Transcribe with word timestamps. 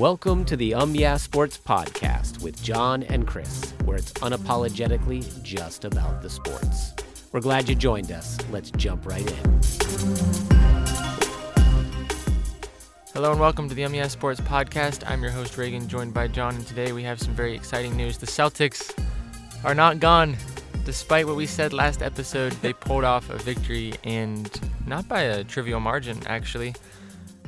Welcome 0.00 0.46
to 0.46 0.56
the 0.56 0.72
Um 0.72 0.94
Yeah 0.94 1.18
Sports 1.18 1.58
Podcast 1.58 2.40
with 2.40 2.62
John 2.62 3.02
and 3.02 3.26
Chris, 3.26 3.74
where 3.84 3.98
it's 3.98 4.12
unapologetically 4.14 5.42
just 5.42 5.84
about 5.84 6.22
the 6.22 6.30
sports. 6.30 6.94
We're 7.32 7.40
glad 7.40 7.68
you 7.68 7.74
joined 7.74 8.10
us. 8.10 8.38
Let's 8.50 8.70
jump 8.70 9.04
right 9.04 9.30
in. 9.30 9.60
Hello 13.12 13.32
and 13.32 13.38
welcome 13.38 13.68
to 13.68 13.74
the 13.74 13.84
Um 13.84 13.92
Yeah 13.92 14.08
Sports 14.08 14.40
Podcast. 14.40 15.02
I'm 15.06 15.20
your 15.20 15.32
host 15.32 15.58
Reagan, 15.58 15.86
joined 15.86 16.14
by 16.14 16.28
John, 16.28 16.54
and 16.54 16.66
today 16.66 16.92
we 16.92 17.02
have 17.02 17.20
some 17.20 17.34
very 17.34 17.54
exciting 17.54 17.94
news. 17.94 18.16
The 18.16 18.24
Celtics 18.24 18.98
are 19.64 19.74
not 19.74 20.00
gone. 20.00 20.34
Despite 20.86 21.26
what 21.26 21.36
we 21.36 21.44
said 21.44 21.74
last 21.74 22.00
episode, 22.00 22.52
they 22.62 22.72
pulled 22.86 23.04
off 23.04 23.28
a 23.28 23.36
victory, 23.36 23.92
and 24.04 24.50
not 24.86 25.06
by 25.08 25.20
a 25.20 25.44
trivial 25.44 25.78
margin, 25.78 26.18
actually, 26.26 26.74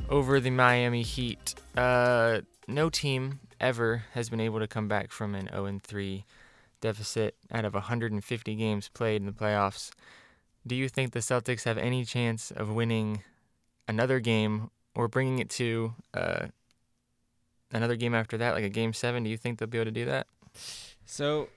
over 0.07 0.39
the 0.39 0.51
Miami 0.51 1.01
Heat. 1.01 1.55
Uh, 1.75 2.41
no 2.67 2.89
team 2.89 3.39
ever 3.59 4.03
has 4.13 4.29
been 4.29 4.39
able 4.39 4.59
to 4.59 4.67
come 4.67 4.87
back 4.87 5.11
from 5.11 5.35
an 5.35 5.49
0 5.51 5.79
3 5.83 6.25
deficit 6.81 7.35
out 7.51 7.65
of 7.65 7.73
150 7.73 8.55
games 8.55 8.89
played 8.89 9.21
in 9.21 9.25
the 9.25 9.31
playoffs. 9.31 9.91
Do 10.67 10.75
you 10.75 10.89
think 10.89 11.11
the 11.11 11.19
Celtics 11.19 11.63
have 11.63 11.77
any 11.77 12.05
chance 12.05 12.51
of 12.51 12.69
winning 12.69 13.23
another 13.87 14.19
game 14.19 14.69
or 14.95 15.07
bringing 15.07 15.39
it 15.39 15.49
to 15.51 15.93
uh, 16.13 16.47
another 17.71 17.95
game 17.95 18.13
after 18.13 18.37
that, 18.37 18.53
like 18.53 18.63
a 18.63 18.69
game 18.69 18.93
seven? 18.93 19.23
Do 19.23 19.29
you 19.29 19.37
think 19.37 19.59
they'll 19.59 19.67
be 19.67 19.77
able 19.77 19.85
to 19.85 19.91
do 19.91 20.05
that? 20.05 20.27
So, 21.05 21.49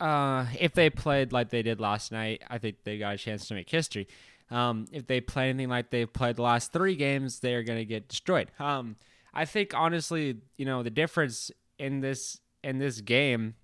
uh, 0.00 0.46
if 0.58 0.74
they 0.74 0.90
played 0.90 1.32
like 1.32 1.50
they 1.50 1.62
did 1.62 1.80
last 1.80 2.12
night, 2.12 2.42
I 2.48 2.58
think 2.58 2.82
they 2.84 2.98
got 2.98 3.14
a 3.14 3.18
chance 3.18 3.46
to 3.48 3.54
make 3.54 3.70
history. 3.70 4.08
Um, 4.50 4.86
if 4.90 5.06
they 5.06 5.20
play 5.20 5.50
anything 5.50 5.68
like 5.68 5.90
they've 5.90 6.12
played 6.12 6.36
the 6.36 6.42
last 6.42 6.72
three 6.72 6.96
games, 6.96 7.40
they're 7.40 7.62
going 7.62 7.78
to 7.78 7.84
get 7.84 8.08
destroyed. 8.08 8.50
Um, 8.58 8.96
I 9.32 9.44
think 9.44 9.74
honestly, 9.74 10.38
you 10.56 10.64
know, 10.64 10.82
the 10.82 10.90
difference 10.90 11.50
in 11.78 12.00
this 12.00 12.40
in 12.62 12.78
this 12.78 13.00
game 13.00 13.54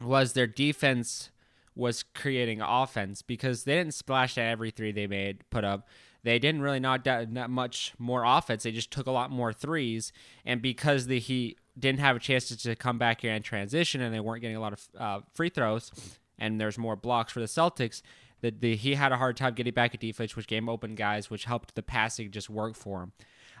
was 0.00 0.32
their 0.32 0.46
defense 0.46 1.30
was 1.74 2.02
creating 2.02 2.60
offense 2.62 3.20
because 3.22 3.64
they 3.64 3.76
didn't 3.76 3.94
splash 3.94 4.38
at 4.38 4.46
every 4.46 4.70
three 4.70 4.92
they 4.92 5.06
made 5.06 5.48
put 5.50 5.64
up. 5.64 5.86
They 6.22 6.38
didn't 6.38 6.62
really 6.62 6.80
knock 6.80 7.04
down 7.04 7.34
that 7.34 7.50
much 7.50 7.92
more 7.98 8.24
offense. 8.24 8.64
They 8.64 8.72
just 8.72 8.90
took 8.90 9.06
a 9.06 9.12
lot 9.12 9.30
more 9.30 9.52
threes, 9.52 10.12
and 10.44 10.60
because 10.60 11.06
the 11.06 11.20
Heat 11.20 11.58
didn't 11.78 12.00
have 12.00 12.16
a 12.16 12.18
chance 12.18 12.48
to, 12.48 12.56
to 12.56 12.74
come 12.74 12.98
back 12.98 13.20
here 13.20 13.32
and 13.32 13.44
transition, 13.44 14.00
and 14.00 14.12
they 14.12 14.18
weren't 14.18 14.40
getting 14.40 14.56
a 14.56 14.60
lot 14.60 14.72
of 14.72 14.88
uh, 14.98 15.20
free 15.34 15.50
throws, 15.50 15.92
and 16.38 16.60
there's 16.60 16.78
more 16.78 16.96
blocks 16.96 17.32
for 17.32 17.40
the 17.40 17.46
Celtics. 17.46 18.02
The 18.50 18.76
he 18.76 18.94
had 18.94 19.12
a 19.12 19.16
hard 19.16 19.36
time 19.36 19.54
getting 19.54 19.74
back 19.74 19.94
at 19.94 20.00
defense, 20.00 20.36
which 20.36 20.46
game 20.46 20.68
open 20.68 20.94
guys, 20.94 21.30
which 21.30 21.44
helped 21.44 21.74
the 21.74 21.82
passing 21.82 22.30
just 22.30 22.50
work 22.50 22.74
for 22.74 23.02
him. 23.02 23.12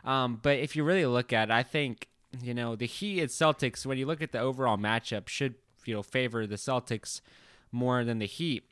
Um, 0.04 0.40
but 0.42 0.58
if 0.58 0.76
you 0.76 0.84
really 0.84 1.06
look 1.06 1.32
at 1.32 1.48
it, 1.48 1.52
I 1.52 1.62
think 1.62 2.08
you 2.42 2.54
know 2.54 2.76
the 2.76 2.86
Heat 2.86 3.20
and 3.20 3.30
Celtics. 3.30 3.86
When 3.86 3.98
you 3.98 4.06
look 4.06 4.22
at 4.22 4.32
the 4.32 4.40
overall 4.40 4.76
matchup, 4.76 5.28
should 5.28 5.54
you 5.84 5.94
know 5.94 6.02
favor 6.02 6.46
the 6.46 6.56
Celtics 6.56 7.20
more 7.72 8.04
than 8.04 8.18
the 8.18 8.26
Heat. 8.26 8.64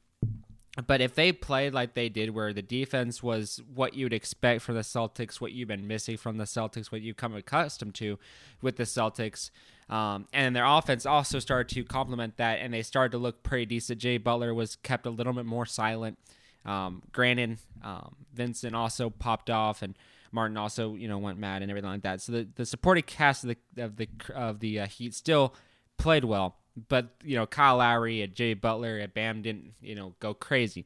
But 0.87 1.01
if 1.01 1.15
they 1.15 1.31
played 1.31 1.73
like 1.73 1.95
they 1.95 2.09
did, 2.09 2.31
where 2.31 2.53
the 2.53 2.63
defense 2.63 3.23
was 3.23 3.63
what 3.73 3.95
you'd 3.95 4.13
expect 4.13 4.63
from 4.63 4.75
the 4.75 4.81
Celtics, 4.81 5.41
what 5.41 5.53
you've 5.53 5.69
been 5.69 5.87
missing 5.87 6.17
from 6.17 6.37
the 6.37 6.45
Celtics, 6.45 6.91
what 6.91 7.01
you've 7.01 7.17
come 7.17 7.35
accustomed 7.35 7.95
to 7.97 8.19
with 8.61 8.77
the 8.77 8.83
Celtics, 8.83 9.51
um, 9.89 10.27
and 10.33 10.55
their 10.55 10.65
offense 10.65 11.07
also 11.07 11.39
started 11.39 11.75
to 11.75 11.85
complement 11.85 12.37
that, 12.39 12.61
and 12.61 12.73
they 12.73 12.83
started 12.83 13.13
to 13.13 13.19
look 13.19 13.43
pretty 13.43 13.67
decent. 13.67 14.01
Jay 14.01 14.19
Butler 14.19 14.55
was 14.55 14.77
kept 14.77 15.07
a 15.07 15.11
little 15.11 15.33
bit 15.33 15.47
more 15.47 15.67
silent. 15.67 16.19
Um, 16.65 17.03
granted, 17.13 17.59
um, 17.83 18.17
Vincent 18.33 18.75
also 18.75 19.11
popped 19.11 19.51
off, 19.51 19.83
and 19.83 19.95
Martin 20.33 20.57
also, 20.57 20.95
you 20.95 21.09
know, 21.09 21.19
went 21.19 21.39
mad 21.39 21.63
and 21.63 21.71
everything 21.71 21.91
like 21.91 22.03
that. 22.03 22.23
So 22.23 22.33
the, 22.33 22.49
the 22.55 22.67
supporting 22.67 23.05
cast 23.05 23.45
of 23.45 23.51
the 23.51 23.83
of 23.83 23.97
the 23.97 24.09
of 24.35 24.61
the 24.61 24.81
uh, 24.81 24.87
Heat 24.87 25.15
still 25.15 25.55
played 25.99 26.25
well 26.25 26.57
but 26.89 27.15
you 27.23 27.37
know 27.37 27.47
Kyle 27.47 27.77
Lowry 27.77 28.23
and 28.23 28.35
Jay 28.35 28.55
Butler 28.55 28.99
and 28.99 29.13
Bam 29.13 29.43
didn't 29.43 29.75
you 29.81 29.95
know 29.95 30.15
go 30.21 30.35
crazy, 30.35 30.85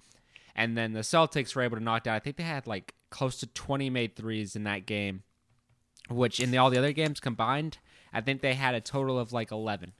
and 0.54 0.76
then 0.76 0.92
the 0.92 1.00
Celtics 1.00 1.54
were 1.54 1.62
able 1.62 1.76
to 1.76 1.82
knock 1.82 2.04
down. 2.04 2.14
I 2.14 2.18
think 2.18 2.36
they 2.36 2.44
had 2.44 2.66
like 2.66 2.94
close 3.10 3.38
to 3.38 3.46
20 3.46 3.88
made 3.90 4.16
threes 4.16 4.54
in 4.54 4.64
that 4.64 4.84
game, 4.86 5.22
which 6.10 6.40
in 6.40 6.50
the, 6.50 6.58
all 6.58 6.70
the 6.70 6.78
other 6.78 6.92
games 6.92 7.20
combined, 7.20 7.78
I 8.12 8.20
think 8.20 8.40
they 8.40 8.54
had 8.54 8.74
a 8.74 8.80
total 8.80 9.18
of 9.18 9.32
like 9.32 9.50
11. 9.50 9.92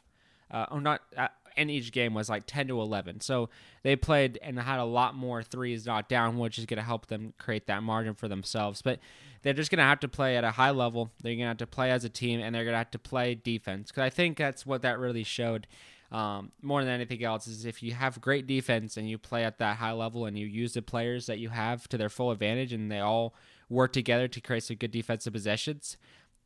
Uh, 0.51 0.67
or 0.71 0.81
not, 0.81 1.03
uh, 1.17 1.29
each 1.57 1.93
game 1.93 2.15
was 2.15 2.29
like 2.29 2.45
10 2.47 2.69
to 2.69 2.81
11. 2.81 3.21
So 3.21 3.51
they 3.83 3.97
played 3.97 4.39
and 4.43 4.59
had 4.59 4.79
a 4.79 4.85
lot 4.85 5.15
more 5.15 5.43
threes 5.43 5.87
knocked 5.87 6.09
down, 6.09 6.39
which 6.39 6.59
is 6.59 6.67
going 6.67 6.79
to 6.79 6.85
help 6.85 7.07
them 7.07 7.35
create 7.39 7.67
that 7.67 7.83
margin 7.83 8.15
for 8.15 8.29
themselves. 8.29 8.81
But 8.81 9.01
they're 9.43 9.53
just 9.53 9.71
going 9.71 9.79
to 9.79 9.85
have 9.85 10.01
to 10.01 10.09
play 10.09 10.37
at 10.37 10.45
a 10.45 10.53
high 10.53 10.71
level. 10.71 11.11
They're 11.23 11.33
going 11.33 11.41
to 11.41 11.49
have 11.49 11.57
to 11.59 11.67
play 11.67 11.91
as 11.91 12.05
a 12.05 12.09
team, 12.09 12.41
and 12.41 12.55
they're 12.55 12.65
going 12.65 12.75
to 12.75 12.79
have 12.79 12.91
to 12.93 12.99
play 12.99 13.35
defense. 13.35 13.91
Because 13.91 14.03
I 14.03 14.11
think 14.11 14.39
that's 14.39 14.65
what 14.65 14.83
that 14.83 14.99
really 14.99 15.25
showed 15.25 15.67
um, 16.11 16.53
more 16.63 16.83
than 16.83 16.93
anything 16.93 17.23
else 17.23 17.47
is 17.47 17.67
if 17.67 17.83
you 17.83 17.93
have 17.93 18.21
great 18.21 18.47
defense 18.47 18.97
and 18.97 19.09
you 19.09 19.19
play 19.19 19.45
at 19.45 19.59
that 19.59 19.77
high 19.77 19.93
level 19.93 20.25
and 20.25 20.39
you 20.39 20.47
use 20.47 20.73
the 20.73 20.81
players 20.81 21.27
that 21.27 21.39
you 21.39 21.51
have 21.51 21.87
to 21.89 21.99
their 21.99 22.09
full 22.09 22.31
advantage 22.31 22.73
and 22.73 22.91
they 22.91 23.01
all 23.01 23.35
work 23.69 23.93
together 23.93 24.27
to 24.27 24.41
create 24.41 24.63
some 24.63 24.77
good 24.77 24.91
defensive 24.91 25.35
possessions, 25.35 25.99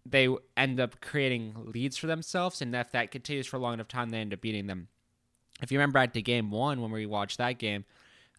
they 0.04 0.28
end 0.56 0.80
up 0.80 1.00
creating 1.00 1.54
leads 1.56 1.96
for 1.96 2.06
themselves. 2.06 2.60
And 2.60 2.74
if 2.74 2.90
that 2.92 3.10
continues 3.10 3.46
for 3.46 3.56
a 3.56 3.60
long 3.60 3.74
enough 3.74 3.88
time, 3.88 4.10
they 4.10 4.18
end 4.18 4.32
up 4.32 4.40
beating 4.40 4.66
them. 4.66 4.88
If 5.62 5.70
you 5.70 5.78
remember 5.78 5.98
at 5.98 6.12
the 6.12 6.22
game 6.22 6.50
one 6.50 6.80
when 6.80 6.90
we 6.90 7.06
watched 7.06 7.38
that 7.38 7.58
game, 7.58 7.84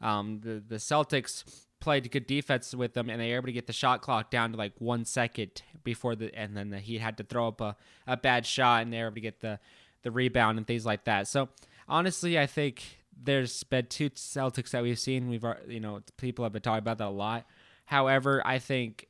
um, 0.01 0.41
the 0.41 0.61
the 0.67 0.75
Celtics 0.75 1.65
played 1.79 2.09
good 2.11 2.27
defense 2.27 2.73
with 2.73 2.93
them, 2.93 3.09
and 3.09 3.19
they 3.21 3.29
were 3.29 3.35
able 3.35 3.47
to 3.47 3.53
get 3.53 3.67
the 3.67 3.73
shot 3.73 4.01
clock 4.01 4.29
down 4.29 4.51
to 4.51 4.57
like 4.57 4.73
one 4.79 5.05
second 5.05 5.61
before 5.83 6.15
the, 6.15 6.33
and 6.33 6.55
then 6.55 6.69
the 6.69 6.79
Heat 6.79 6.99
had 6.99 7.17
to 7.17 7.23
throw 7.23 7.49
up 7.49 7.61
a, 7.61 7.75
a 8.07 8.17
bad 8.17 8.45
shot, 8.45 8.81
and 8.81 8.91
they 8.91 8.99
were 8.99 9.07
able 9.07 9.15
to 9.15 9.21
get 9.21 9.41
the 9.41 9.59
the 10.01 10.11
rebound 10.11 10.57
and 10.57 10.67
things 10.67 10.85
like 10.85 11.05
that. 11.05 11.27
So 11.27 11.49
honestly, 11.87 12.37
I 12.37 12.45
think 12.45 12.99
there's 13.21 13.63
been 13.63 13.85
two 13.87 14.09
Celtics 14.11 14.71
that 14.71 14.83
we've 14.83 14.99
seen. 14.99 15.29
We've 15.29 15.45
you 15.67 15.79
know 15.79 16.01
people 16.17 16.43
have 16.43 16.51
been 16.51 16.61
talking 16.61 16.79
about 16.79 16.97
that 16.97 17.07
a 17.07 17.09
lot. 17.09 17.45
However, 17.85 18.41
I 18.45 18.59
think 18.59 19.07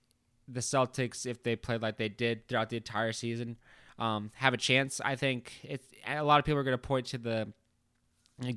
the 0.48 0.60
Celtics, 0.60 1.26
if 1.26 1.44
they 1.44 1.56
played 1.56 1.82
like 1.82 1.98
they 1.98 2.10
did 2.10 2.48
throughout 2.48 2.70
the 2.70 2.78
entire 2.78 3.14
season, 3.14 3.58
um, 4.00 4.32
have 4.36 4.54
a 4.54 4.58
chance. 4.58 5.00
I 5.04 5.16
think 5.16 5.54
it's 5.64 5.88
a 6.08 6.24
lot 6.24 6.40
of 6.40 6.46
people 6.46 6.60
are 6.60 6.64
going 6.64 6.74
to 6.74 6.78
point 6.78 7.08
to 7.08 7.18
the 7.18 7.54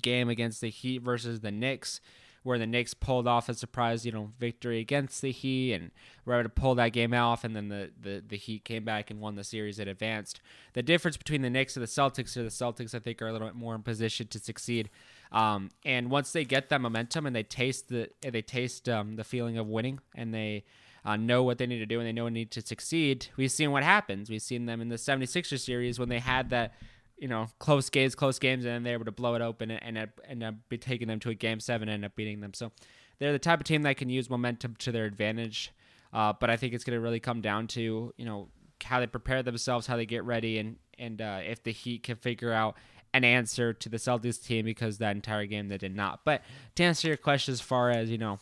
game 0.00 0.28
against 0.28 0.60
the 0.60 0.70
Heat 0.70 1.02
versus 1.02 1.40
the 1.40 1.50
Knicks, 1.50 2.00
where 2.42 2.58
the 2.58 2.66
Knicks 2.66 2.94
pulled 2.94 3.26
off 3.26 3.48
a 3.48 3.54
surprise, 3.54 4.06
you 4.06 4.12
know, 4.12 4.32
victory 4.38 4.80
against 4.80 5.20
the 5.20 5.30
Heat 5.30 5.74
and 5.74 5.90
were 6.24 6.34
able 6.34 6.44
to 6.44 6.48
pull 6.48 6.74
that 6.76 6.92
game 6.92 7.12
off, 7.12 7.44
and 7.44 7.54
then 7.54 7.68
the, 7.68 7.90
the, 8.00 8.22
the 8.26 8.36
Heat 8.36 8.64
came 8.64 8.84
back 8.84 9.10
and 9.10 9.20
won 9.20 9.34
the 9.34 9.44
series 9.44 9.78
and 9.78 9.90
advanced. 9.90 10.40
The 10.72 10.82
difference 10.82 11.16
between 11.16 11.42
the 11.42 11.50
Knicks 11.50 11.76
and 11.76 11.82
the 11.82 11.88
Celtics 11.88 12.36
are 12.36 12.42
the 12.42 12.48
Celtics, 12.48 12.94
I 12.94 12.98
think, 12.98 13.20
are 13.20 13.28
a 13.28 13.32
little 13.32 13.48
bit 13.48 13.56
more 13.56 13.74
in 13.74 13.82
position 13.82 14.28
to 14.28 14.38
succeed. 14.38 14.90
Um, 15.32 15.70
and 15.84 16.10
once 16.10 16.32
they 16.32 16.44
get 16.44 16.68
that 16.68 16.80
momentum 16.80 17.26
and 17.26 17.34
they 17.34 17.42
taste 17.42 17.88
the 17.88 18.10
they 18.22 18.42
taste 18.42 18.88
um, 18.88 19.16
the 19.16 19.24
feeling 19.24 19.58
of 19.58 19.66
winning 19.66 19.98
and 20.14 20.32
they 20.32 20.64
uh, 21.06 21.16
know 21.16 21.42
what 21.42 21.56
they 21.56 21.66
need 21.66 21.78
to 21.78 21.86
do 21.86 21.98
and 22.00 22.06
they 22.06 22.12
know 22.12 22.24
they 22.24 22.30
need 22.30 22.50
to 22.50 22.60
succeed, 22.60 23.28
we've 23.36 23.50
seen 23.50 23.70
what 23.70 23.82
happens. 23.82 24.28
We've 24.28 24.42
seen 24.42 24.66
them 24.66 24.80
in 24.80 24.88
the 24.88 24.96
76er 24.96 25.58
series 25.58 25.98
when 25.98 26.10
they 26.10 26.18
had 26.18 26.50
that 26.50 26.74
you 27.16 27.28
know, 27.28 27.48
close 27.58 27.88
games, 27.88 28.14
close 28.14 28.38
games, 28.38 28.64
and 28.64 28.74
then 28.74 28.82
they're 28.82 28.94
able 28.94 29.06
to 29.06 29.12
blow 29.12 29.34
it 29.34 29.42
open 29.42 29.70
and 29.70 30.10
end, 30.28 30.42
up 30.42 30.54
be 30.68 30.76
taking 30.76 31.08
them 31.08 31.18
to 31.20 31.30
a 31.30 31.34
game 31.34 31.60
seven 31.60 31.88
and 31.88 31.94
end 31.94 32.04
up 32.04 32.14
beating 32.14 32.40
them. 32.40 32.52
So 32.52 32.72
they're 33.18 33.32
the 33.32 33.38
type 33.38 33.60
of 33.60 33.64
team 33.64 33.82
that 33.82 33.96
can 33.96 34.10
use 34.10 34.28
momentum 34.28 34.76
to 34.80 34.92
their 34.92 35.04
advantage. 35.04 35.72
Uh, 36.12 36.34
but 36.38 36.50
I 36.50 36.56
think 36.56 36.74
it's 36.74 36.84
going 36.84 36.96
to 36.96 37.00
really 37.00 37.20
come 37.20 37.40
down 37.40 37.66
to 37.68 38.12
you 38.16 38.24
know 38.24 38.48
how 38.84 39.00
they 39.00 39.06
prepare 39.06 39.42
themselves, 39.42 39.86
how 39.86 39.96
they 39.96 40.06
get 40.06 40.24
ready, 40.24 40.58
and 40.58 40.76
and 40.98 41.20
uh, 41.20 41.40
if 41.44 41.62
the 41.62 41.72
Heat 41.72 42.02
can 42.02 42.16
figure 42.16 42.52
out 42.52 42.76
an 43.14 43.24
answer 43.24 43.72
to 43.72 43.88
the 43.88 43.96
Celtics 43.96 44.44
team 44.44 44.64
because 44.64 44.98
that 44.98 45.16
entire 45.16 45.46
game 45.46 45.68
they 45.68 45.78
did 45.78 45.96
not. 45.96 46.20
But 46.24 46.42
to 46.74 46.84
answer 46.84 47.08
your 47.08 47.16
question, 47.16 47.52
as 47.52 47.60
far 47.60 47.90
as 47.90 48.10
you 48.10 48.18
know, 48.18 48.38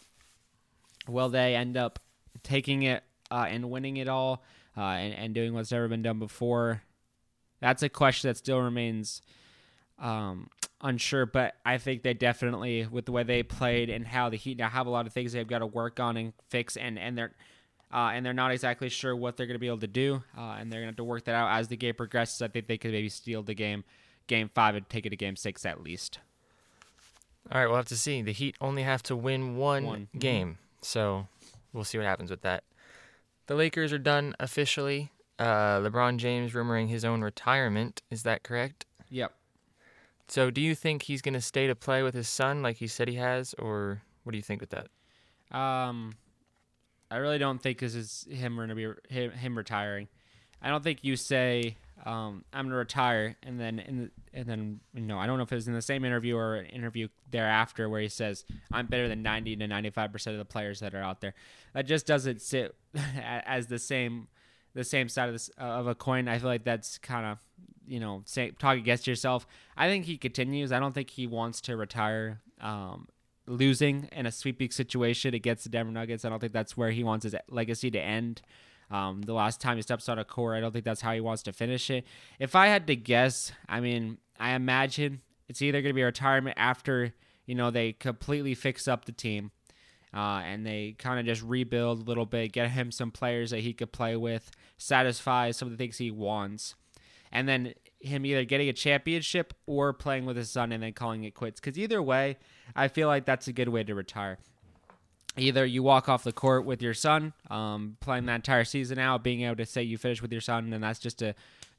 will 1.09 1.29
they 1.29 1.55
end 1.55 1.77
up 1.77 2.01
taking 2.43 2.83
it 2.83 3.03
uh, 3.31 3.47
and 3.49 3.71
winning 3.71 3.97
it 3.97 4.09
all 4.09 4.43
uh, 4.77 4.81
and, 4.81 5.15
and 5.15 5.35
doing 5.35 5.55
what's 5.55 5.71
never 5.73 5.89
been 5.89 6.03
done 6.03 6.19
before? 6.19 6.83
That's 7.61 7.83
a 7.83 7.89
question 7.89 8.29
that 8.29 8.37
still 8.37 8.61
remains 8.61 9.23
um, 9.99 10.49
unsure, 10.83 11.25
but 11.25 11.55
I 11.65 11.79
think 11.79 12.03
they 12.03 12.13
definitely, 12.15 12.87
with 12.87 13.07
the 13.07 13.13
way 13.13 13.23
they 13.23 13.43
played 13.43 13.89
and 13.89 14.07
how 14.07 14.29
the 14.29 14.37
Heat 14.37 14.59
now 14.59 14.69
have 14.69 14.87
a 14.87 14.91
lot 14.91 15.07
of 15.07 15.13
things 15.13 15.33
they've 15.33 15.47
got 15.47 15.61
to 15.61 15.67
work 15.67 16.01
on 16.01 16.17
and 16.17 16.33
fix, 16.49 16.77
and 16.77 16.99
and 16.99 17.17
they're 17.17 17.33
uh, 17.93 18.11
and 18.13 18.27
they're 18.27 18.33
not 18.33 18.51
exactly 18.51 18.89
sure 18.89 19.15
what 19.15 19.37
they're 19.37 19.47
going 19.47 19.55
to 19.55 19.61
be 19.61 19.69
able 19.69 19.79
to 19.79 19.87
do, 19.87 20.23
uh, 20.37 20.57
and 20.59 20.71
they're 20.71 20.81
going 20.81 20.89
to 20.89 20.93
have 20.93 20.97
to 20.97 21.05
work 21.05 21.25
that 21.25 21.35
out 21.35 21.57
as 21.59 21.69
the 21.69 21.77
game 21.77 21.95
progresses. 21.95 22.43
I 22.43 22.49
think 22.49 22.67
they 22.67 22.77
could 22.77 22.91
maybe 22.91 23.09
steal 23.09 23.43
the 23.43 23.55
game, 23.55 23.85
game 24.27 24.51
five, 24.53 24.75
and 24.75 24.87
take 24.89 25.07
it 25.07 25.11
to 25.11 25.17
game 25.17 25.37
six 25.37 25.65
at 25.65 25.81
least. 25.81 26.19
All 27.53 27.61
right, 27.61 27.67
we'll 27.67 27.77
have 27.77 27.87
to 27.89 27.97
see. 27.97 28.21
The 28.21 28.33
Heat 28.33 28.57
only 28.61 28.83
have 28.83 29.03
to 29.05 29.17
win 29.17 29.57
one, 29.57 29.85
One. 29.85 30.09
game, 30.19 30.59
so 30.83 31.29
we'll 31.75 31.85
see 31.85 31.99
what 31.99 32.07
happens 32.07 32.31
with 32.31 32.43
that. 32.43 32.65
The 33.47 33.55
Lakers 33.55 33.93
are 33.93 33.99
done 33.99 34.35
officially. 34.41 35.11
Uh, 35.39 35.81
LeBron 35.81 36.17
James 36.17 36.53
rumoring 36.53 36.89
his 36.89 37.05
own 37.05 37.21
retirement. 37.21 38.01
Is 38.11 38.23
that 38.23 38.43
correct? 38.43 38.87
Yep. 39.11 39.33
So, 40.29 40.51
do 40.51 40.61
you 40.61 40.75
think 40.75 41.03
he's 41.03 41.21
going 41.21 41.35
to 41.35 41.41
stay 41.41 41.67
to 41.67 41.75
play 41.75 42.03
with 42.03 42.15
his 42.15 42.29
son 42.29 42.63
like 42.63 42.77
he 42.77 42.87
said 42.87 43.09
he 43.09 43.17
has, 43.17 43.55
or 43.59 44.01
what 44.23 44.33
do 44.33 44.39
you 44.39 44.43
think 44.43 44.63
with 44.63 44.71
that? 44.71 44.89
Um, 45.57 46.15
I 47.11 47.17
really 47.17 47.39
don't 47.39 47.61
think 47.61 47.81
this 47.81 47.95
is 47.95 48.27
him 48.31 48.57
going 48.57 48.71
to 48.71 48.75
be 48.75 48.89
him, 49.09 49.31
him 49.33 49.59
retiring. 49.59 50.09
I 50.63 50.71
don't 50.71 50.83
think 50.83 51.05
you 51.05 51.17
say 51.17 51.77
um, 52.05 52.45
I'm 52.53 52.67
gonna 52.67 52.77
retire, 52.77 53.37
and 53.43 53.59
then 53.59 53.77
the, 53.77 54.39
and 54.39 54.47
then 54.47 54.81
you 54.93 55.03
know 55.03 55.19
I 55.19 55.27
don't 55.27 55.39
know 55.39 55.45
if 55.45 55.53
it 55.53 55.55
was 55.55 55.69
in 55.69 55.75
the 55.75 55.83
same 55.83 56.05
interview 56.05 56.37
or 56.37 56.57
an 56.57 56.67
interview 56.67 57.09
thereafter 57.31 57.89
where 57.89 58.01
he 58.01 58.09
says 58.09 58.45
I'm 58.71 58.87
better 58.87 59.09
than 59.09 59.23
90 59.23 59.57
to 59.57 59.67
95 59.67 60.13
percent 60.13 60.35
of 60.35 60.39
the 60.39 60.45
players 60.45 60.81
that 60.81 60.95
are 60.95 61.03
out 61.03 61.21
there. 61.21 61.35
That 61.73 61.87
just 61.87 62.07
doesn't 62.07 62.43
sit 62.43 62.75
as 63.17 63.69
the 63.69 63.79
same 63.79 64.29
the 64.75 64.85
same 64.85 65.09
side 65.09 65.29
of 65.29 65.35
this 65.35 65.49
of 65.57 65.87
a 65.87 65.95
coin. 65.95 66.29
I 66.29 66.39
feel 66.39 66.49
like 66.49 66.65
that's 66.65 66.99
kind 66.99 67.27
of 67.27 67.39
you 67.87 68.01
know 68.01 68.23
say, 68.27 68.51
talk 68.51 68.77
against 68.77 69.07
yourself. 69.07 69.47
I 69.77 69.89
think 69.89 70.05
he 70.05 70.19
continues. 70.19 70.73
I 70.73 70.81
don't 70.81 70.93
think 70.93 71.11
he 71.11 71.27
wants 71.27 71.61
to 71.63 71.77
retire. 71.77 72.41
Um, 72.61 73.09
losing 73.47 74.09
in 74.13 74.25
a 74.25 74.33
sweeping 74.33 74.71
situation 74.71 75.35
against 75.35 75.65
the 75.65 75.71
Denver 75.71 75.93
Nuggets. 75.93 76.25
I 76.25 76.31
don't 76.31 76.39
think 76.39 76.55
that's 76.55 76.79
where 76.79 76.91
he 76.91 77.05
wants 77.05 77.25
his 77.25 77.35
legacy 77.49 77.91
to 77.91 78.01
end. 78.01 78.41
Um, 78.91 79.23
the 79.23 79.33
last 79.33 79.61
time 79.61 79.77
he 79.77 79.83
steps 79.83 80.09
on 80.09 80.19
a 80.19 80.25
court, 80.25 80.57
I 80.57 80.61
don't 80.61 80.73
think 80.73 80.85
that's 80.85 81.01
how 81.01 81.13
he 81.13 81.21
wants 81.21 81.43
to 81.45 81.53
finish 81.53 81.91
it. 81.91 82.05
If 82.39 82.55
I 82.55 82.67
had 82.67 82.87
to 82.89 82.97
guess, 82.97 83.53
I 83.69 83.81
mean, 83.81 84.19
I 84.39 84.53
imagine 84.53 85.21
it's 85.49 85.63
either 85.63 85.81
going 85.81 85.91
to 85.91 85.95
be 85.95 86.03
retirement 86.03 86.57
after 86.59 87.15
you 87.47 87.55
know 87.55 87.71
they 87.71 87.93
completely 87.93 88.55
fix 88.55 88.89
up 88.89 89.05
the 89.05 89.13
team. 89.13 89.51
Uh, 90.13 90.43
and 90.45 90.65
they 90.65 90.95
kind 90.97 91.19
of 91.19 91.27
just 91.27 91.43
rebuild 91.43 91.99
a 91.99 92.05
little 92.05 92.25
bit, 92.25 92.53
get 92.53 92.71
him 92.71 92.93
some 92.93 93.11
players 93.11 93.51
that 93.51 93.59
he 93.59 93.73
could 93.73 93.91
play 93.91 94.15
with, 94.15 94.53
satisfy 94.79 95.51
some 95.51 95.67
of 95.67 95.73
the 95.73 95.77
things 95.77 95.99
he 95.99 96.09
wants, 96.09 96.77
and 97.33 97.49
then 97.49 97.75
him 97.99 98.25
either 98.25 98.45
getting 98.45 98.69
a 98.69 98.73
championship 98.73 99.53
or 99.67 99.93
playing 99.93 100.25
with 100.25 100.37
his 100.37 100.49
son 100.49 100.71
and 100.71 100.85
then 100.85 100.93
calling 100.93 101.25
it 101.25 101.35
quits. 101.35 101.59
Because 101.59 101.77
either 101.77 102.01
way, 102.01 102.37
I 102.77 102.87
feel 102.87 103.09
like 103.09 103.25
that's 103.25 103.49
a 103.49 103.53
good 103.53 103.71
way 103.71 103.83
to 103.83 103.93
retire 103.93 104.39
either 105.37 105.65
you 105.65 105.83
walk 105.83 106.09
off 106.09 106.25
the 106.25 106.33
court 106.33 106.65
with 106.65 106.81
your 106.83 106.95
son, 106.95 107.33
um, 107.51 107.97
playing 108.01 108.27
that 108.27 108.37
entire 108.37 108.65
season 108.65 108.99
out, 108.99 109.25
being 109.25 109.43
able 109.43 109.57
to 109.57 109.67
say 109.67 109.83
you 109.83 109.99
finished 109.99 110.23
with 110.23 110.33
your 110.33 110.41
son, 110.41 110.73
and 110.73 110.83
that's 110.83 110.99
just 110.99 111.23
a 111.23 111.35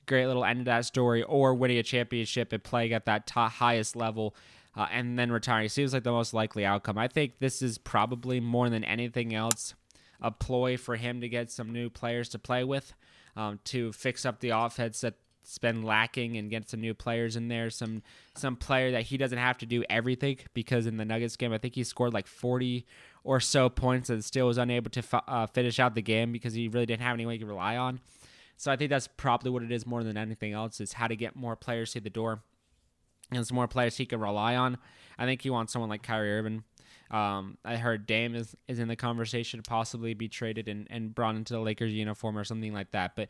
great 0.05 0.27
little 0.27 0.45
end 0.45 0.59
of 0.59 0.65
that 0.65 0.85
story, 0.85 1.23
or 1.23 1.53
winning 1.53 1.77
a 1.77 1.83
championship 1.83 2.51
and 2.53 2.63
playing 2.63 2.93
at 2.93 3.05
that 3.05 3.27
top, 3.27 3.53
highest 3.53 3.95
level. 3.95 4.35
Uh, 4.75 4.87
and 4.91 5.17
then 5.17 5.31
retiring 5.31 5.69
seems 5.69 5.93
like 5.93 6.03
the 6.03 6.11
most 6.11 6.33
likely 6.33 6.65
outcome. 6.65 6.97
I 6.97 7.07
think 7.07 7.39
this 7.39 7.61
is 7.61 7.77
probably 7.77 8.39
more 8.39 8.69
than 8.69 8.83
anything 8.83 9.33
else 9.33 9.73
a 10.21 10.31
ploy 10.31 10.77
for 10.77 10.95
him 10.95 11.21
to 11.21 11.29
get 11.29 11.51
some 11.51 11.71
new 11.71 11.89
players 11.89 12.29
to 12.29 12.39
play 12.39 12.63
with, 12.63 12.93
um, 13.35 13.59
to 13.65 13.91
fix 13.93 14.25
up 14.25 14.39
the 14.39 14.49
offense 14.49 15.01
that's 15.45 15.59
been 15.59 15.83
lacking 15.83 16.37
and 16.37 16.49
get 16.49 16.67
some 16.67 16.81
new 16.81 16.95
players 16.95 17.35
in 17.35 17.49
there. 17.49 17.69
Some 17.69 18.01
some 18.35 18.55
player 18.55 18.91
that 18.91 19.03
he 19.03 19.17
doesn't 19.17 19.37
have 19.37 19.59
to 19.59 19.65
do 19.65 19.83
everything 19.89 20.39
because 20.53 20.87
in 20.87 20.97
the 20.97 21.05
Nuggets 21.05 21.35
game, 21.35 21.53
I 21.53 21.59
think 21.59 21.75
he 21.75 21.83
scored 21.83 22.13
like 22.13 22.25
40 22.25 22.85
or 23.23 23.39
so 23.39 23.69
points 23.69 24.09
and 24.09 24.25
still 24.25 24.47
was 24.47 24.57
unable 24.57 24.89
to 24.89 25.03
uh, 25.27 25.45
finish 25.45 25.79
out 25.79 25.93
the 25.93 26.01
game 26.01 26.31
because 26.31 26.53
he 26.55 26.67
really 26.67 26.87
didn't 26.87 27.03
have 27.03 27.13
anyone 27.13 27.33
he 27.33 27.39
could 27.39 27.47
rely 27.47 27.77
on. 27.77 27.99
So 28.57 28.71
I 28.71 28.75
think 28.75 28.89
that's 28.89 29.07
probably 29.07 29.51
what 29.51 29.61
it 29.61 29.71
is 29.71 29.85
more 29.85 30.03
than 30.03 30.17
anything 30.17 30.53
else 30.53 30.81
is 30.81 30.93
how 30.93 31.07
to 31.07 31.15
get 31.15 31.35
more 31.35 31.55
players 31.55 31.91
through 31.91 32.01
the 32.01 32.09
door 32.09 32.41
and 33.31 33.45
some 33.45 33.55
more 33.55 33.67
players 33.67 33.97
he 33.97 34.05
can 34.05 34.19
rely 34.19 34.55
on. 34.55 34.77
I 35.17 35.25
think 35.25 35.41
he 35.41 35.49
wants 35.49 35.73
someone 35.73 35.89
like 35.89 36.03
Kyrie 36.03 36.37
Irving. 36.37 36.63
Um, 37.11 37.57
I 37.63 37.75
heard 37.75 38.07
Dame 38.07 38.33
is, 38.33 38.55
is 38.67 38.79
in 38.79 38.87
the 38.87 38.95
conversation 38.95 39.61
to 39.61 39.69
possibly 39.69 40.13
be 40.13 40.27
traded 40.27 40.67
and, 40.67 40.87
and 40.89 41.13
brought 41.13 41.35
into 41.35 41.53
the 41.53 41.59
Lakers 41.59 41.93
uniform 41.93 42.37
or 42.37 42.43
something 42.43 42.73
like 42.73 42.91
that. 42.91 43.15
But 43.15 43.29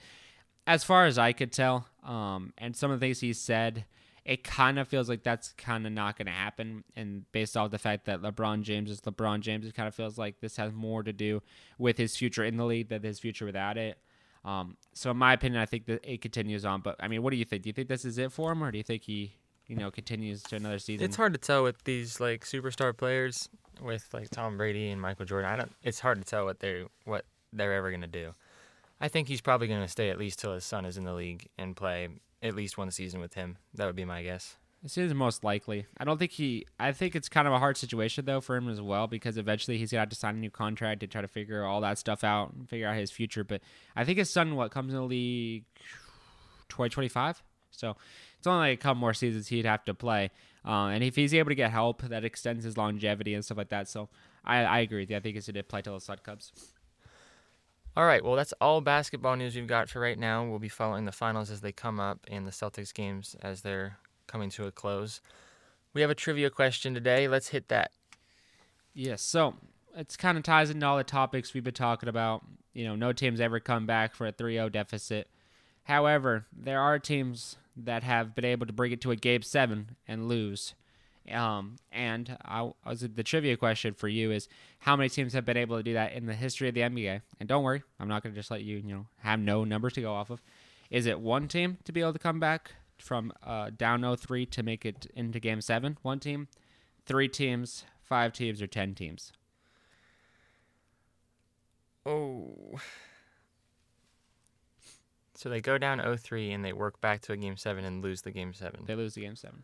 as 0.67 0.83
far 0.83 1.05
as 1.05 1.17
I 1.17 1.31
could 1.33 1.51
tell, 1.51 1.87
um, 2.03 2.53
and 2.57 2.75
some 2.75 2.91
of 2.91 2.99
the 2.99 3.05
things 3.05 3.19
he 3.19 3.33
said, 3.33 3.85
it 4.23 4.43
kind 4.43 4.79
of 4.79 4.87
feels 4.87 5.07
like 5.07 5.21
that's 5.21 5.53
kind 5.53 5.85
of 5.85 5.93
not 5.93 6.17
going 6.17 6.25
to 6.25 6.31
happen. 6.31 6.83
And 6.95 7.31
based 7.31 7.55
off 7.55 7.69
the 7.69 7.77
fact 7.77 8.05
that 8.05 8.21
LeBron 8.21 8.63
James 8.63 8.89
is 8.89 9.01
LeBron 9.01 9.41
James, 9.41 9.67
it 9.67 9.75
kind 9.75 9.87
of 9.87 9.93
feels 9.93 10.17
like 10.17 10.39
this 10.39 10.57
has 10.57 10.73
more 10.73 11.03
to 11.03 11.13
do 11.13 11.43
with 11.77 11.97
his 11.97 12.17
future 12.17 12.43
in 12.43 12.57
the 12.57 12.65
league 12.65 12.89
than 12.89 13.03
his 13.03 13.19
future 13.19 13.45
without 13.45 13.77
it. 13.77 13.99
Um, 14.43 14.77
so 14.93 15.11
in 15.11 15.17
my 15.17 15.33
opinion, 15.33 15.61
I 15.61 15.65
think 15.65 15.85
that 15.85 16.03
it 16.03 16.21
continues 16.21 16.65
on. 16.65 16.81
But 16.81 16.95
I 16.99 17.07
mean, 17.07 17.21
what 17.21 17.31
do 17.31 17.37
you 17.37 17.45
think? 17.45 17.63
Do 17.63 17.69
you 17.69 17.73
think 17.73 17.87
this 17.87 18.05
is 18.05 18.17
it 18.17 18.31
for 18.31 18.51
him, 18.51 18.63
or 18.63 18.71
do 18.71 18.77
you 18.77 18.83
think 18.83 19.03
he, 19.03 19.33
you 19.67 19.75
know, 19.75 19.91
continues 19.91 20.41
to 20.43 20.55
another 20.55 20.79
season? 20.79 21.05
It's 21.05 21.15
hard 21.15 21.33
to 21.33 21.39
tell 21.39 21.63
with 21.63 21.83
these 21.83 22.19
like 22.19 22.45
superstar 22.45 22.95
players, 22.95 23.49
with 23.81 24.07
like 24.13 24.29
Tom 24.29 24.57
Brady 24.57 24.89
and 24.89 25.01
Michael 25.01 25.25
Jordan. 25.25 25.49
I 25.49 25.55
don't. 25.55 25.71
It's 25.83 25.99
hard 25.99 26.19
to 26.19 26.27
tell 26.27 26.45
what 26.45 26.59
they're 26.59 26.85
what 27.05 27.25
they're 27.53 27.73
ever 27.73 27.91
gonna 27.91 28.07
do. 28.07 28.33
I 29.05 29.07
think 29.07 29.27
he's 29.27 29.39
probably 29.39 29.67
gonna 29.67 29.87
stay 29.87 30.09
at 30.09 30.17
least 30.17 30.39
till 30.39 30.55
his 30.55 30.65
son 30.65 30.83
is 30.83 30.97
in 30.97 31.03
the 31.03 31.13
league 31.13 31.47
and 31.59 31.75
play 31.75 32.09
at 32.41 32.55
least 32.55 32.75
one 32.75 32.89
season 32.89 33.19
with 33.21 33.35
him. 33.35 33.59
That 33.75 33.85
would 33.85 33.95
be 33.95 34.03
my 34.03 34.23
guess. 34.23 34.55
This 34.81 34.97
is 34.97 35.13
most 35.13 35.43
likely. 35.43 35.85
I 35.99 36.05
don't 36.05 36.17
think 36.17 36.31
he. 36.31 36.65
I 36.79 36.91
think 36.91 37.15
it's 37.15 37.29
kind 37.29 37.47
of 37.47 37.53
a 37.53 37.59
hard 37.59 37.77
situation 37.77 38.25
though 38.25 38.41
for 38.41 38.55
him 38.55 38.67
as 38.67 38.81
well 38.81 39.05
because 39.05 39.37
eventually 39.37 39.77
he's 39.77 39.91
gonna 39.91 39.99
have 39.99 40.09
to 40.09 40.15
sign 40.15 40.33
a 40.33 40.39
new 40.39 40.49
contract 40.49 41.01
to 41.01 41.07
try 41.07 41.21
to 41.21 41.27
figure 41.27 41.63
all 41.63 41.81
that 41.81 41.99
stuff 41.99 42.23
out 42.23 42.53
and 42.53 42.67
figure 42.67 42.87
out 42.87 42.95
his 42.95 43.11
future. 43.11 43.43
But 43.43 43.61
I 43.95 44.05
think 44.05 44.17
his 44.17 44.31
son 44.31 44.55
what 44.55 44.71
comes 44.71 44.91
in 44.91 44.99
the 44.99 45.05
league, 45.05 45.65
twenty 46.67 46.89
twenty 46.89 47.09
five. 47.09 47.43
So 47.69 47.97
it's 48.39 48.47
only 48.47 48.69
like 48.69 48.79
a 48.79 48.81
couple 48.81 49.01
more 49.01 49.13
seasons 49.13 49.49
he'd 49.49 49.65
have 49.65 49.85
to 49.85 49.93
play. 49.93 50.31
Uh, 50.65 50.87
and 50.87 51.03
if 51.03 51.15
he's 51.15 51.35
able 51.35 51.51
to 51.51 51.55
get 51.55 51.69
help, 51.69 52.01
that 52.01 52.25
extends 52.25 52.65
his 52.65 52.75
longevity 52.75 53.35
and 53.35 53.45
stuff 53.45 53.59
like 53.59 53.69
that. 53.69 53.87
So 53.87 54.09
I, 54.43 54.63
I 54.63 54.79
agree 54.79 55.01
with 55.01 55.11
you. 55.11 55.17
I 55.17 55.19
think 55.19 55.37
it's 55.37 55.47
a 55.47 55.53
play 55.61 55.83
till 55.83 55.93
the 55.93 56.01
Sud 56.01 56.23
Cubs. 56.23 56.51
All 57.97 58.05
right, 58.05 58.21
well, 58.21 58.35
that's 58.35 58.53
all 58.59 58.81
basketball 58.81 59.37
news 59.37 59.55
we've 59.55 59.67
got 59.67 59.89
for 59.89 60.01
right 60.01 60.19
now. 60.19 60.45
We'll 60.45 60.59
be 60.59 60.67
following 60.67 61.05
the 61.05 61.13
finals 61.13 61.49
as 61.49 61.61
they 61.61 61.71
come 61.71 61.97
up 61.97 62.19
and 62.29 62.45
the 62.45 62.51
Celtics 62.51 62.93
games 62.93 63.37
as 63.41 63.61
they're 63.61 63.97
coming 64.27 64.49
to 64.51 64.65
a 64.65 64.71
close. 64.71 65.21
We 65.93 66.01
have 66.01 66.09
a 66.09 66.15
trivia 66.15 66.49
question 66.49 66.93
today. 66.93 67.29
Let's 67.29 67.49
hit 67.49 67.69
that. 67.69 67.91
Yes, 68.93 69.21
so 69.21 69.53
it's 69.95 70.17
kind 70.17 70.37
of 70.37 70.43
ties 70.43 70.69
into 70.69 70.85
all 70.85 70.97
the 70.97 71.05
topics 71.05 71.53
we've 71.53 71.63
been 71.63 71.73
talking 71.73 72.09
about. 72.09 72.43
You 72.73 72.83
know, 72.83 72.97
no 72.97 73.13
team's 73.13 73.39
ever 73.39 73.61
come 73.61 73.85
back 73.85 74.13
for 74.13 74.27
a 74.27 74.31
3 74.33 74.55
0 74.55 74.67
deficit. 74.67 75.29
However, 75.83 76.47
there 76.51 76.81
are 76.81 76.99
teams 76.99 77.55
that 77.77 78.03
have 78.03 78.35
been 78.35 78.43
able 78.43 78.65
to 78.65 78.73
bring 78.73 78.91
it 78.91 78.99
to 79.01 79.11
a 79.11 79.15
game 79.15 79.41
seven 79.41 79.95
and 80.05 80.27
lose. 80.27 80.73
Um, 81.31 81.77
and 81.91 82.37
I, 82.45 82.71
I 82.83 82.89
was 82.89 83.01
the 83.01 83.23
trivia 83.23 83.57
question 83.57 83.93
for 83.93 84.07
you 84.07 84.31
is 84.31 84.47
how 84.79 84.95
many 84.95 85.09
teams 85.09 85.33
have 85.33 85.45
been 85.45 85.57
able 85.57 85.77
to 85.77 85.83
do 85.83 85.93
that 85.93 86.13
in 86.13 86.25
the 86.25 86.33
history 86.33 86.67
of 86.67 86.75
the 86.75 86.81
NBA? 86.81 87.21
And 87.39 87.49
don't 87.49 87.63
worry, 87.63 87.83
I'm 87.99 88.07
not 88.07 88.23
going 88.23 88.33
to 88.33 88.39
just 88.39 88.51
let 88.51 88.63
you, 88.63 88.77
you 88.77 88.93
know, 88.93 89.07
have 89.19 89.39
no 89.39 89.63
numbers 89.63 89.93
to 89.93 90.01
go 90.01 90.13
off 90.13 90.29
of. 90.29 90.41
Is 90.91 91.07
it 91.07 91.19
one 91.19 91.47
team 91.47 91.77
to 91.85 91.91
be 91.91 92.01
able 92.01 92.13
to 92.13 92.19
come 92.19 92.39
back 92.39 92.71
from 92.97 93.33
uh, 93.43 93.71
down 93.75 94.01
0-3 94.01 94.49
to 94.51 94.63
make 94.63 94.85
it 94.85 95.07
into 95.15 95.39
Game 95.39 95.61
Seven? 95.61 95.97
One 96.03 96.19
team, 96.19 96.47
three 97.05 97.27
teams, 97.27 97.85
five 98.03 98.33
teams, 98.33 98.61
or 98.61 98.67
ten 98.67 98.93
teams? 98.93 99.31
Oh. 102.05 102.79
So 105.33 105.49
they 105.49 105.59
go 105.59 105.77
down 105.77 105.99
0-3 105.99 106.53
and 106.53 106.63
they 106.63 106.71
work 106.71 107.01
back 107.01 107.21
to 107.23 107.33
a 107.33 107.37
game 107.37 107.57
seven 107.57 107.83
and 107.83 108.01
lose 108.01 108.21
the 108.21 108.31
game 108.31 108.53
seven. 108.53 108.81
They 108.85 108.95
lose 108.95 109.15
the 109.15 109.21
game 109.21 109.35
seven. 109.35 109.63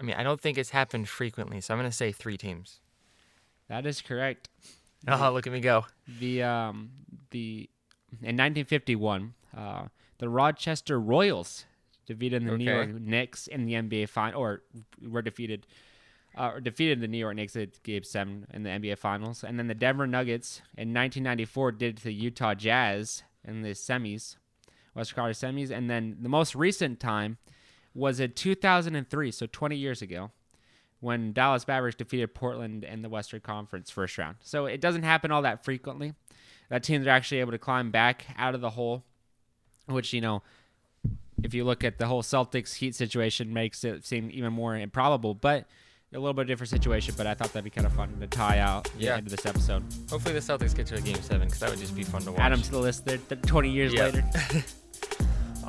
I 0.00 0.02
mean, 0.02 0.16
I 0.16 0.22
don't 0.22 0.40
think 0.40 0.56
it's 0.56 0.70
happened 0.70 1.08
frequently, 1.08 1.60
so 1.60 1.74
I'm 1.74 1.78
going 1.78 1.90
to 1.90 1.96
say 1.96 2.10
three 2.10 2.38
teams. 2.38 2.80
That 3.68 3.86
is 3.86 4.00
correct. 4.00 4.48
Oh, 5.08 5.32
look 5.32 5.46
at 5.46 5.52
me 5.54 5.60
go. 5.60 5.86
The 6.18 6.42
um 6.42 6.90
the 7.30 7.70
in 8.20 8.36
1951, 8.36 9.32
uh, 9.56 9.84
the 10.18 10.28
Rochester 10.28 11.00
Royals 11.00 11.64
defeated 12.04 12.44
the 12.44 12.58
New 12.58 12.70
York 12.70 12.90
Knicks 13.00 13.46
in 13.46 13.64
the 13.64 13.72
NBA 13.72 14.10
final, 14.10 14.42
or 14.42 14.62
were 15.00 15.22
defeated, 15.22 15.66
uh, 16.36 16.50
or 16.54 16.60
defeated 16.60 17.00
the 17.00 17.08
New 17.08 17.16
York 17.16 17.34
Knicks 17.34 17.56
at 17.56 17.82
Game 17.82 18.02
Seven 18.02 18.46
in 18.52 18.62
the 18.62 18.68
NBA 18.68 18.98
Finals, 18.98 19.42
and 19.42 19.58
then 19.58 19.68
the 19.68 19.74
Denver 19.74 20.06
Nuggets 20.06 20.58
in 20.76 20.92
1994 20.92 21.72
did 21.72 21.96
to 21.96 22.04
the 22.04 22.12
Utah 22.12 22.52
Jazz 22.52 23.22
in 23.42 23.62
the 23.62 23.70
semis, 23.70 24.36
Western 24.94 25.16
Conference 25.16 25.40
semis, 25.40 25.70
and 25.70 25.88
then 25.88 26.18
the 26.20 26.28
most 26.28 26.54
recent 26.54 27.00
time 27.00 27.38
was 27.94 28.20
in 28.20 28.32
2003, 28.32 29.30
so 29.32 29.46
20 29.46 29.76
years 29.76 30.02
ago, 30.02 30.30
when 31.00 31.32
Dallas 31.32 31.66
Mavericks 31.66 31.96
defeated 31.96 32.34
Portland 32.34 32.84
in 32.84 33.02
the 33.02 33.08
Western 33.08 33.40
Conference 33.40 33.90
first 33.90 34.16
round. 34.18 34.36
So 34.40 34.66
it 34.66 34.80
doesn't 34.80 35.02
happen 35.02 35.30
all 35.30 35.42
that 35.42 35.64
frequently. 35.64 36.14
That 36.68 36.82
teams 36.82 37.06
are 37.06 37.10
actually 37.10 37.40
able 37.40 37.52
to 37.52 37.58
climb 37.58 37.90
back 37.90 38.26
out 38.36 38.54
of 38.54 38.60
the 38.60 38.70
hole, 38.70 39.02
which 39.86 40.12
you 40.12 40.20
know, 40.20 40.42
if 41.42 41.54
you 41.54 41.64
look 41.64 41.82
at 41.84 41.98
the 41.98 42.06
whole 42.06 42.22
Celtics 42.22 42.76
Heat 42.76 42.94
situation, 42.94 43.52
makes 43.52 43.82
it 43.82 44.04
seem 44.04 44.30
even 44.32 44.52
more 44.52 44.76
improbable. 44.76 45.34
But 45.34 45.66
a 46.12 46.18
little 46.18 46.34
bit 46.34 46.46
different 46.48 46.70
situation. 46.70 47.14
But 47.16 47.26
I 47.26 47.34
thought 47.34 47.52
that'd 47.52 47.64
be 47.64 47.70
kind 47.70 47.86
of 47.86 47.92
fun 47.92 48.18
to 48.20 48.26
tie 48.26 48.58
out 48.58 48.84
the 48.96 49.04
Yeah. 49.04 49.16
end 49.16 49.26
of 49.26 49.30
this 49.30 49.46
episode. 49.46 49.82
Hopefully 50.10 50.34
the 50.34 50.40
Celtics 50.40 50.74
get 50.76 50.86
to 50.88 50.96
a 50.96 51.00
game 51.00 51.20
seven 51.22 51.46
because 51.48 51.60
that 51.60 51.70
would 51.70 51.78
just 51.78 51.96
be 51.96 52.04
fun 52.04 52.22
to 52.22 52.32
watch. 52.32 52.40
Add 52.40 52.52
them 52.52 52.62
to 52.62 52.70
the 52.70 52.78
list. 52.78 53.04
There, 53.04 53.16
20 53.16 53.70
years 53.70 53.94
later. 53.94 54.22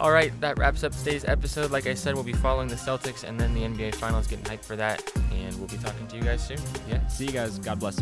All 0.01 0.12
right, 0.12 0.34
that 0.41 0.58
wraps 0.58 0.84
up 0.84 0.93
today's 0.93 1.25
episode. 1.25 1.70
Like 1.70 1.86
I 1.86 1.93
said, 1.93 2.15
we'll 2.15 2.24
be 2.24 2.34
following 2.34 2.67
the 2.67 2.74
Celtics 2.74 3.24
and 3.24 3.39
then 3.39 3.53
the 3.53 3.62
NBA 3.62 3.93
Finals, 3.93 4.25
getting 4.25 4.43
hyped 4.46 4.65
for 4.65 4.75
that, 4.75 5.00
and 5.31 5.55
we'll 5.60 5.67
be 5.67 5.77
talking 5.77 6.08
to 6.08 6.15
you 6.15 6.24
guys 6.24 6.43
soon. 6.43 6.58
Yeah. 6.89 7.05
See 7.05 7.25
you 7.25 7.31
guys. 7.31 7.60
God 7.60 7.79
bless. 7.79 8.01